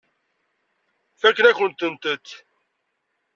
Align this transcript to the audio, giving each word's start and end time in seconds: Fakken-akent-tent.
Fakken-akent-tent. 1.19 2.27